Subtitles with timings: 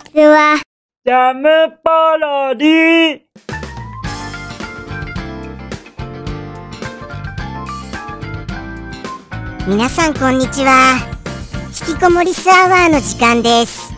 [0.00, 0.60] ちは。
[1.04, 1.48] ジャム
[1.82, 3.20] パロディ
[9.66, 10.98] 皆さんこんにちは。
[11.88, 13.92] 引きこもりスアワーの時間です。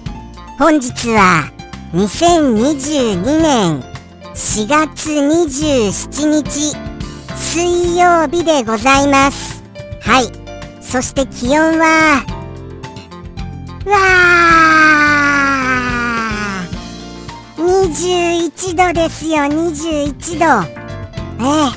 [0.59, 1.50] 本日は
[1.93, 3.80] 2022年
[4.34, 6.77] 4月27日
[7.37, 9.62] 水曜日でございます。
[10.03, 10.82] はい。
[10.82, 12.23] そして気温は
[13.87, 14.81] わー
[17.82, 20.45] 21度ですよ21度。
[21.45, 21.73] え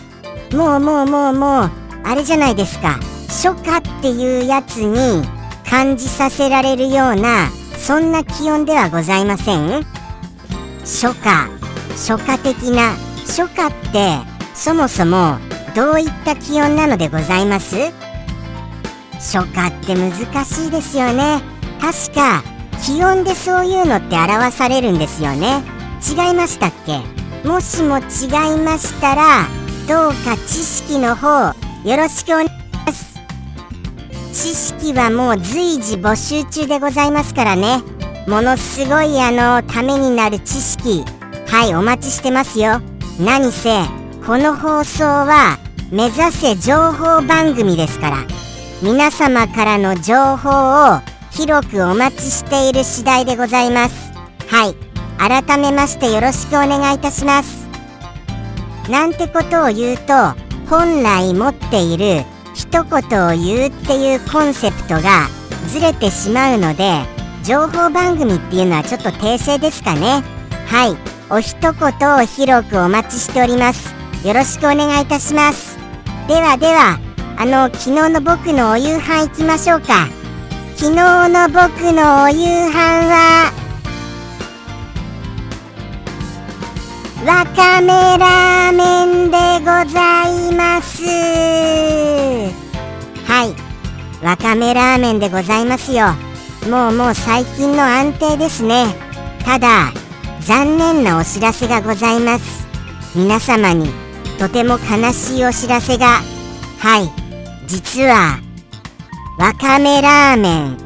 [0.51, 0.55] え。
[0.55, 1.71] もうもうもうもう。
[2.03, 2.99] あれじゃないですか。
[3.27, 5.27] 初夏っていうやつに
[5.67, 9.83] 感じさせられるようなそんな気温ではございません？
[10.81, 11.49] 初夏。
[11.93, 12.93] 初夏的な。
[13.25, 14.19] 初夏って
[14.53, 15.39] そもそも
[15.75, 17.91] どういった気温なのでございます？
[19.13, 21.41] 初夏って難しいですよね。
[21.81, 22.43] 確か
[22.83, 25.63] 気温でそういうのって表されるんですよね。
[26.07, 27.01] 違いましたっけ？
[27.47, 29.47] もしも違いましたら
[29.87, 31.27] どうか知識の方
[31.83, 32.51] よろしくお願いし
[32.85, 33.19] ます。
[34.31, 37.81] 知識はもう随時募集中でございますからね。
[38.27, 41.03] ものすごいあのためになる知識
[41.47, 42.81] はいお待ちしてますよ。
[43.19, 43.83] 何せ
[44.25, 45.57] この放送は
[45.91, 48.17] 目指せ情報番組ですから。
[48.81, 50.49] 皆様からの情報
[50.95, 50.99] を
[51.31, 54.11] 広くお待ちしている次第でございます。
[54.47, 54.84] はい。
[55.17, 57.67] 改めましてよろしくお願いいたします。
[58.89, 60.13] なんてことを言うと
[60.69, 65.27] 本来持っている一言を言うっていうコンセプトが
[65.67, 67.01] ずれてしまうので
[67.43, 70.23] 情報番組っていうのはちょっと訂正ですかね。
[70.67, 71.15] はい。
[71.27, 71.73] お一言
[72.15, 73.95] を広くお待ちしております。
[74.23, 75.77] よろしくお願いいたします。
[76.27, 76.99] ではでは
[77.37, 80.07] あの昨日の僕のお夕飯行きましょうか。
[80.75, 83.64] 昨日の僕のお夕飯は
[87.25, 87.87] わかめ
[88.19, 91.03] ラーメンでございます。
[93.25, 94.23] はい。
[94.23, 96.09] わかめラーメンでございますよ。
[96.69, 98.93] もうもう最近の安定ですね。
[99.43, 99.91] ただ
[100.41, 102.67] 残念なお知らせがございます。
[103.15, 103.89] 皆様に
[104.37, 106.19] とても悲しいお知らせが。
[106.77, 107.09] はい。
[107.65, 108.39] 実は
[109.39, 110.77] わかめラーメン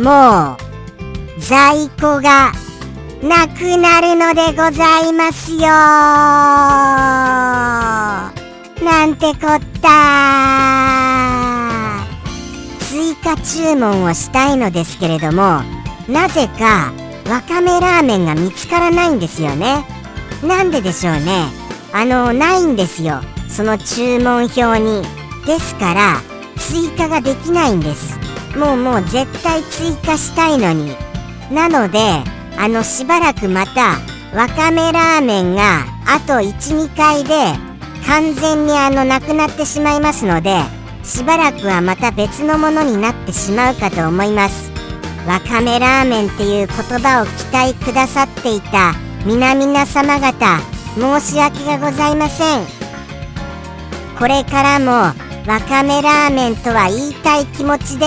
[0.00, 2.52] もう在庫が
[3.26, 5.66] なくなるのでございますよ。
[8.84, 9.88] なんてこった。
[12.88, 15.62] 追加注文をしたいのですけれども
[16.08, 16.92] なぜか
[17.28, 19.84] わかめラーメンが見つからないんですよね。
[20.44, 21.46] なんででしょうね。
[21.92, 23.20] あのないんですよ。
[23.48, 25.02] その注文表に。
[25.46, 26.20] ですから
[26.56, 28.18] 追加ができないんです。
[28.56, 30.96] もうもう絶対追加したいのに。
[31.50, 32.22] なので
[32.58, 33.98] あのしばらくまた
[34.36, 37.34] わかめラーメンがあと12回で
[38.06, 40.62] 完全にあのなくなってしまいますので
[41.02, 44.72] しばらくはまた別のものになってしまうかと思います。
[45.26, 48.94] わかめラーメンっていう言葉を期待くださっていた
[49.24, 50.60] 皆々様方
[50.94, 52.64] 申し訳がございません。
[54.18, 54.90] これからも
[55.46, 58.06] わかめラーメンとは言いたい気持ちで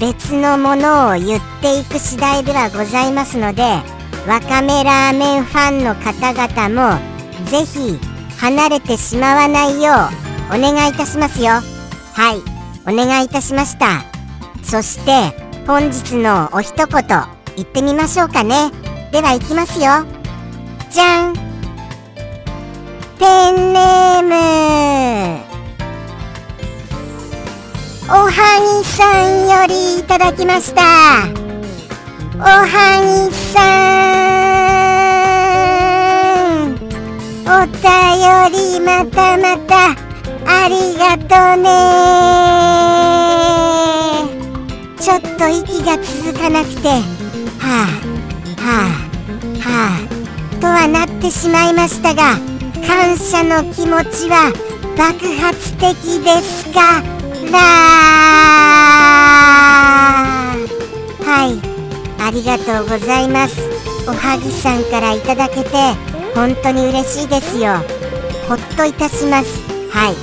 [0.00, 3.62] 別のものを言っていく次第ではございますので
[4.28, 6.98] わかめラーメンファンの方々も
[7.46, 7.98] ぜひ
[8.38, 9.90] 離れてしまわないよ
[10.52, 11.60] うお願いいたしますよ。
[12.14, 12.58] はい
[12.90, 14.04] お願いいたしました。
[14.62, 16.88] そして本日のお一言
[17.56, 18.70] 言ってみましょうかね。
[19.12, 20.06] では行きますよ。
[20.90, 21.34] じゃん。
[23.18, 25.47] ペンネーム。
[28.10, 30.80] おはぎさんよりいただきました。
[32.36, 33.60] おはぎさ
[36.64, 36.78] ん。
[37.44, 37.82] お便
[38.50, 39.90] りまたまた
[40.46, 41.24] ありがと
[41.60, 41.68] うね。
[44.98, 47.02] ちょっと息が続かなくては
[47.60, 47.68] あ
[48.62, 48.90] はあ
[49.60, 49.68] は
[50.00, 52.38] あとはなってしまいましたが
[52.86, 54.50] 感謝の気持ちは
[54.96, 57.17] 爆発的ですか？
[62.78, 63.60] とうございます。
[64.08, 65.70] おはぎさんからいただけて
[66.34, 67.78] 本当に嬉しいですよ。
[68.48, 69.62] ほっといたします。
[69.90, 70.14] はい。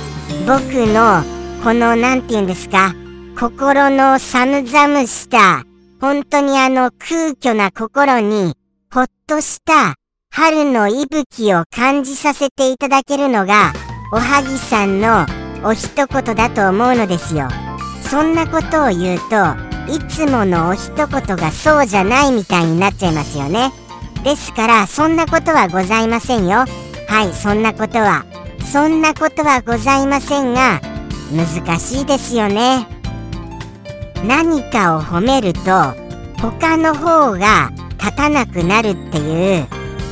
[0.46, 1.22] 僕の
[1.62, 2.94] この何て言うんですか
[3.38, 5.64] 心の寒々した
[6.00, 8.54] 本当にあの空虚な心に
[8.90, 9.96] ほっとした
[10.30, 13.72] 春の息吹を感じさせていただけるのが
[14.12, 15.26] おはぎさんの
[15.62, 17.48] お一言だと思うのですよ。
[18.08, 23.72] そんなことを言うといつものお一言がそうじゃないみたいになっちゃいますよね。
[24.24, 26.64] ですからそんなことはございませんよ。
[27.08, 28.24] はいそんなことは
[28.72, 30.80] そんなことはございませんが
[31.32, 32.86] 難しいですよね。
[34.26, 35.60] 何かを褒めると
[36.40, 39.66] 他の方が立たなくなるっていう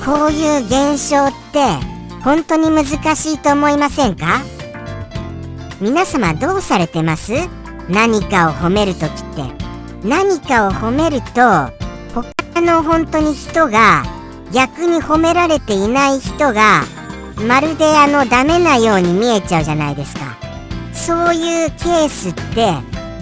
[0.05, 1.59] こういう現象って
[2.23, 2.85] 本当に難
[3.17, 4.41] しいと思いませんか？
[5.81, 7.33] 皆様どうされてます？
[7.89, 9.64] 何かを褒める時って。
[10.05, 11.73] 何かを褒めると
[12.15, 14.05] 他の本当に人が
[14.53, 16.83] 逆に褒められていない人が
[17.49, 20.37] まるであのダメなように見えちゃうじゃないですか。
[20.93, 22.75] そういうケースって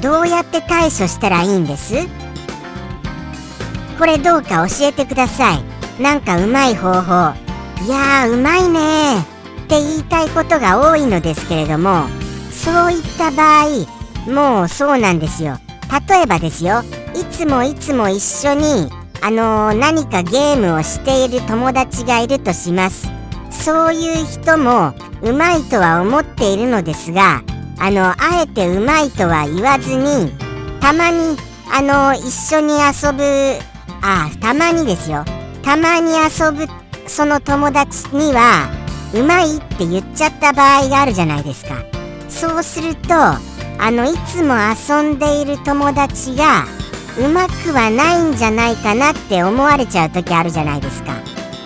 [0.02, 1.94] どうやって対処したらいいんです？
[3.99, 6.02] これどうか教えてください。
[6.02, 7.34] なんかうまい方法。
[7.84, 9.23] いやーうまいねっ
[9.69, 12.06] て言いたいことが多いのですけれども
[12.50, 15.58] そういった場合もうそうなんですよ。
[16.09, 16.83] 例えばですよ
[17.15, 18.91] いつもいつも一緒に
[19.21, 23.09] あのー、何かゲームをしている友達がいるとします。
[23.50, 24.93] そういう人も
[25.23, 27.43] うまいとは思っているのですが
[27.79, 30.33] あのあえてうまいとは言わずに
[30.81, 31.37] たまに
[31.73, 33.23] あの一緒に遊ぶ
[34.03, 35.25] あたまにですよ。
[35.62, 36.67] たまに遊ぶ
[37.06, 38.69] その友達には
[39.15, 41.77] うまいって言っちゃった場合があるじゃないですか。
[42.29, 43.15] そうすると
[43.84, 46.67] あのいつも遊んでいる友達が
[47.19, 51.17] うまくはないんじゃないかなって思われちゃう時あるじゃないですか。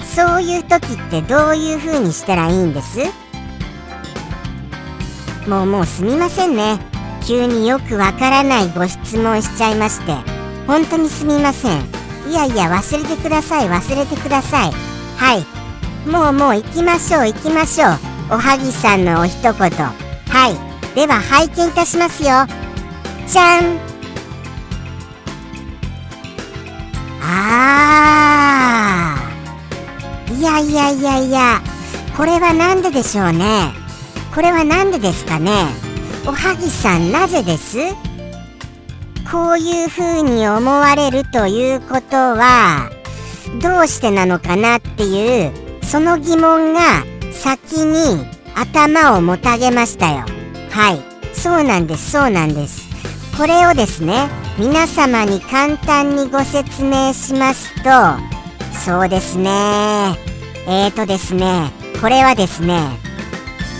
[0.03, 3.01] そういう時ってどういう風にしたらいいんです？
[5.47, 6.79] もうもうすみませんね。
[7.27, 10.15] 急によくわからないご質問しちゃいまして。
[10.67, 11.83] 本当にすみません。
[12.31, 13.69] いやいや忘れてください。
[13.69, 14.73] 忘れてください。
[15.19, 16.09] はい。
[16.09, 17.91] もうもう行きましょう行きましょう。
[18.31, 19.53] おはぎさんのお一言。
[19.53, 19.93] は
[20.49, 20.76] い。
[20.97, 22.31] では拝見いたしますよ。
[23.29, 23.79] じゃん。
[27.21, 30.39] あー。
[30.39, 31.61] いやいやいやいや。
[32.17, 33.75] これは何ででしょうね。
[34.35, 35.67] これは何でですかね。
[36.27, 37.77] おはぎさんなぜです？
[39.31, 42.91] こういう風に思われるということは
[43.61, 45.53] どうしてなのかなっていう
[45.85, 47.05] その疑問が
[47.35, 50.25] 先に頭をもたげましたよ。
[50.77, 51.35] はい。
[51.35, 52.87] そうなんですそうなんです。
[53.35, 54.29] これをですね
[54.59, 57.91] 皆様に簡単にご説明しますと
[58.85, 60.19] そうですね。
[60.69, 61.71] えーとですね
[62.03, 62.79] これはですね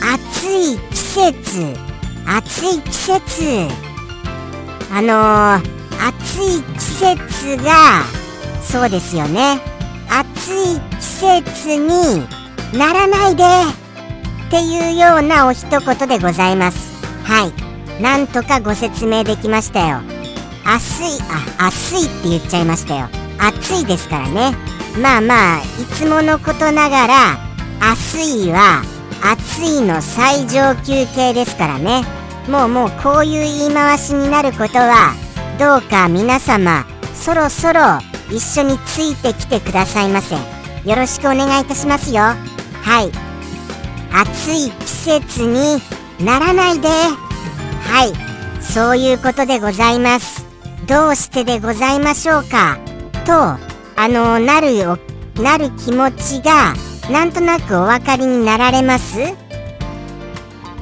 [0.01, 1.77] 暑い季節
[2.27, 3.43] 暑い季節
[4.91, 8.05] あのー、暑い季節が
[8.63, 9.61] そうですよね。
[10.09, 11.05] 暑い季
[11.45, 12.27] 節に
[12.79, 13.86] ならないで。
[14.47, 17.05] っていうようなお一言でございます。
[17.25, 18.03] はい。
[18.03, 20.01] なんとかご説明できましたよ。
[20.65, 21.21] 暑い
[21.59, 23.09] あ暑いって言っちゃいましたよ。
[23.39, 24.55] 暑いですからね。
[25.01, 25.63] まあまあい
[25.95, 27.15] つものことながら
[27.81, 28.83] 暑いは
[29.23, 32.05] 暑いの最上級形ですからね。
[32.49, 35.15] もうもうこういう言い回しになることは
[35.59, 36.85] どうか皆様
[37.15, 37.81] そろそろ
[38.31, 40.37] 一緒についてきてくださいませ。
[40.37, 42.23] よろしくお願いいたしますよ。
[42.23, 43.26] はい。
[44.19, 45.79] 暑い季節に
[46.25, 46.89] ならないで。
[46.89, 48.63] はい。
[48.63, 50.47] そういうことでございます。
[50.87, 52.79] どうしてでございましょうか？
[53.27, 54.99] とあのなるよ
[55.35, 56.73] なる気持ちが
[57.11, 59.19] なんとなくお分かりになられます？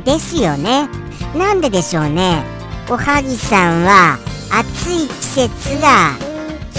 [0.05, 0.89] ですよね。
[1.37, 2.45] なんででしょうね。
[2.89, 4.19] おはぎさんは
[4.53, 6.13] 暑い季節が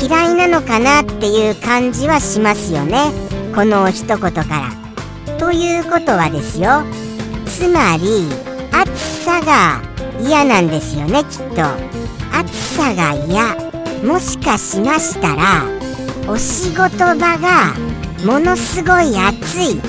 [0.02, 3.12] 嫌いなのかなっていう感じはしますよね。
[3.54, 4.75] この一言から。
[5.38, 6.84] ということはですよ
[7.46, 8.28] つまり
[8.72, 9.82] 暑さが
[10.20, 11.64] 嫌なんですよねきっと。
[12.38, 13.56] 暑さが嫌。
[14.04, 15.64] もしかしましたら
[16.28, 17.74] お仕事場が
[18.26, 19.82] ものすごい暑い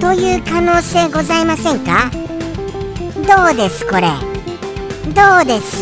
[0.00, 2.10] という可能性ございませんか？
[3.14, 4.08] どうですこれ？
[5.14, 5.76] どうです？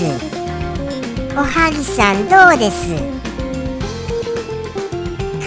[1.36, 3.17] おはぎさんどうです？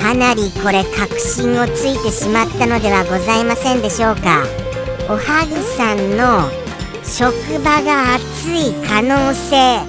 [0.02, 4.44] かなりこれ確信をついてしまったのではございませんでしょうか。
[5.08, 6.50] おはぎさんの
[7.04, 9.80] 職場が暑い可能性。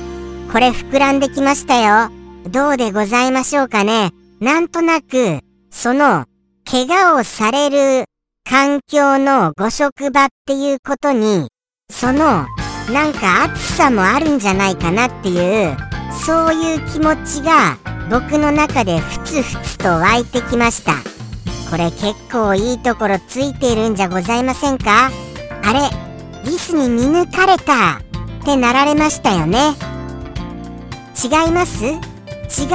[0.53, 2.11] これ膨らんできましたよ。
[2.51, 4.11] どうでございましょうかね。
[4.39, 5.41] なんとなく
[5.71, 6.27] その
[6.71, 8.05] 怪我をされる
[8.45, 11.49] 環境のご職場っていうことに
[11.91, 12.47] その
[12.93, 15.77] なんか暑さもあるんじゃないかなっていう
[16.13, 17.77] そういう気持ちが
[18.11, 20.93] 僕の中でふつふつと湧いてきました。
[21.71, 25.11] これ結構いいところついているんじゃございませんか？
[25.65, 25.81] あれ
[26.45, 29.75] リスに見抜かれたってなられましたよね。
[31.23, 31.85] 違います？
[31.85, 31.97] 違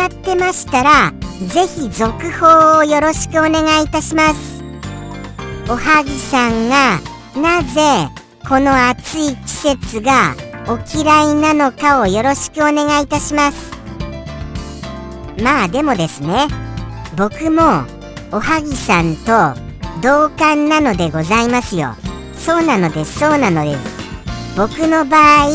[0.08, 1.14] ってましたら
[1.48, 4.64] ぜひ続報をよろしくお願いいたします。
[5.70, 7.00] おはぎさんが
[7.36, 8.10] なぜ
[8.50, 10.34] この暑い季節が
[10.70, 13.72] お嫌いなのかをよろしくお願いいたします。
[15.42, 16.48] まあでもですね
[17.16, 17.86] 僕も
[18.34, 19.58] おはぎさんと
[20.02, 21.96] 同感なのでございますよ。
[22.36, 23.80] そうなのですそうなのです。
[24.58, 25.48] 僕の場合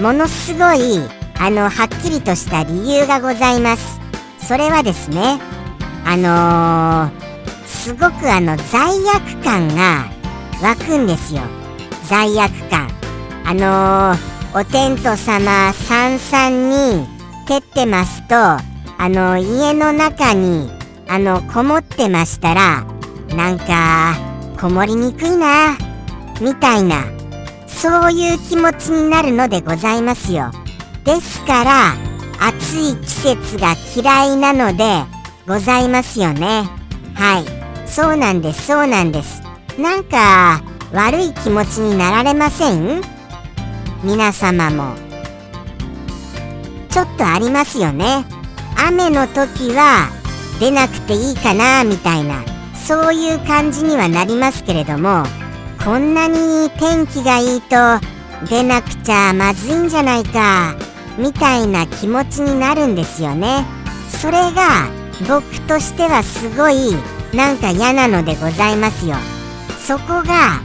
[0.00, 0.98] ものすごい
[1.38, 4.00] あのはっきりとした理由がございます。
[4.40, 5.40] それはですね
[6.04, 10.10] あのー、すごくあの罪悪感が
[10.60, 11.42] 湧くんですよ。
[12.08, 12.91] 罪悪感。
[13.52, 17.06] あのー、お天道様さんさんに
[17.46, 18.62] 照ってますとあ
[19.10, 20.70] の家の中に
[21.06, 22.82] あのこもってましたら
[23.36, 24.14] なんか
[24.58, 25.76] こもりにくいな
[26.40, 27.04] みたいな
[27.66, 30.50] そういう気持ちになるのでございますよ。
[31.04, 31.92] ですから
[32.40, 35.04] 暑い季節が嫌いなので
[35.46, 36.62] ございますよね。
[37.12, 37.86] はい。
[37.86, 38.68] そうなんです。
[38.68, 39.42] そうなんです。
[39.78, 40.62] なんか
[40.94, 43.21] 悪い気持ちになられません？
[44.02, 44.94] 皆様も。
[46.90, 48.24] ちょっとありますよね。
[48.76, 50.10] 雨の時は
[50.58, 52.42] 出なくていいかなみたいな
[52.74, 55.24] そういう感じにはなりますけれども
[55.84, 57.76] こんなに天気がいいと
[58.48, 60.74] 出なくちゃまずいんじゃないか
[61.18, 63.64] みたいな気持ちになるんですよね。
[64.08, 64.88] それが
[65.28, 66.92] 僕としてはすごい
[67.34, 69.16] なんか嫌なのでございますよ。
[69.78, 70.60] そこが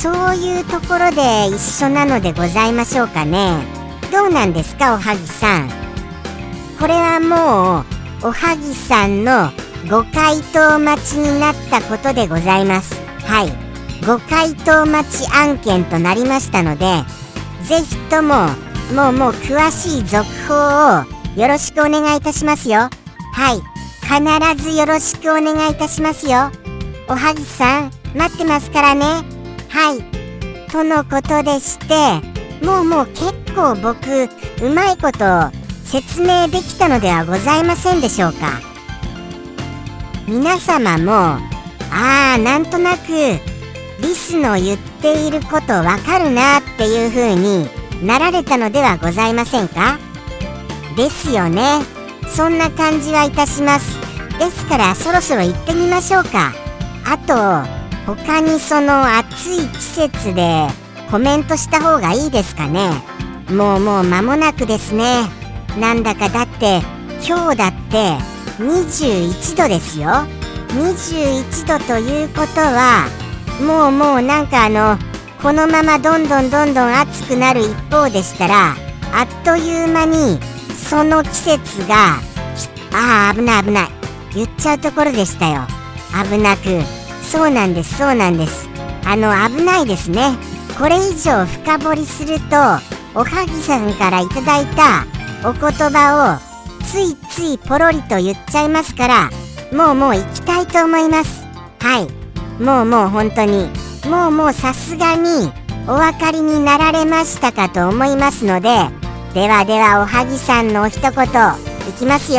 [0.00, 3.62] そういうところで一緒なのでございましょうかね。
[4.10, 5.68] どうなんですかおはぎさん。
[6.78, 7.80] これはも
[8.22, 9.50] うおはぎさんの
[9.90, 12.94] ご回答待ちになったことでございます。
[13.26, 13.52] はい。
[14.06, 17.04] ご回答待ち案件となりましたので
[17.64, 18.46] ぜひとも
[18.94, 22.88] もうもう詳しい続報をよろしくお願いいたしますよ。
[23.34, 23.60] はい。
[24.00, 26.50] 必ずよろしくお願いいたしますよ。
[27.06, 29.39] おはぎさん待ってますからね。
[29.70, 30.70] はい。
[30.70, 32.20] とのことでして
[32.64, 34.28] もうもう結構僕
[34.64, 35.50] うまいこと
[35.84, 38.60] 説明できたのではございませんでしょうか。
[40.28, 41.12] 皆様も
[41.92, 43.08] ああなんとなく
[44.00, 47.68] リスの言っていることわかるなっていう風に
[48.06, 49.98] なられたのではございませんか？
[50.96, 51.80] ですよね。
[52.28, 53.98] そんな感じはいたします。
[54.38, 56.52] ですからそろそろ行ってみましょうか。
[57.04, 60.66] あと他にその暑い季節で
[61.10, 62.90] コメントした方がいいですかね？
[63.50, 65.28] もうもう間もなくですね。
[65.78, 66.80] なんだかだって
[67.26, 68.16] 今日だって
[68.58, 70.08] 21度ですよ。
[70.70, 73.08] 21度ということは
[73.60, 74.96] もうもうなんかあの
[75.42, 78.74] このままどんどんどんどん暑くなる一方でしたら
[79.12, 80.38] あっという間に
[80.88, 82.18] その季節が
[82.92, 83.88] ああ危ない危ない。
[84.34, 85.62] 言っちゃうところでしたよ。
[86.30, 86.99] 危なく。
[87.30, 88.68] そうなんですそうなんです。
[89.06, 90.36] あの危ないですね。
[90.76, 92.56] これ以上深掘りすると
[93.14, 95.06] おはぎさんからいただいた
[95.48, 95.60] お言
[95.90, 99.30] 葉をついついポロリと言っちゃいますから
[99.72, 101.46] もうもう行きたいと思います。
[101.78, 102.60] はい。
[102.60, 103.70] もうもう本当に。
[104.08, 105.52] もうもうさすがに
[105.86, 108.70] お分かりになられましたかと思いますので
[109.34, 112.38] ではではおはぎさんのお一言いきますよ。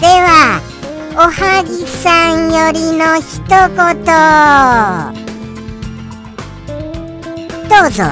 [0.00, 0.60] では
[1.12, 4.04] おはぎさんよりの一言。
[7.68, 8.04] どうぞ。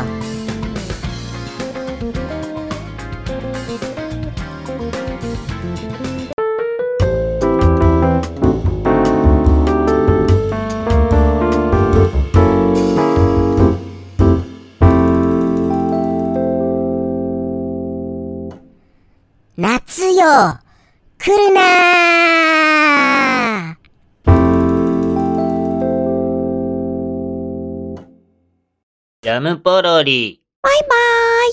[19.56, 20.58] 夏よ。
[21.18, 22.07] 来るな
[29.28, 30.40] ジャムポロリ。
[30.62, 31.52] バイバーイ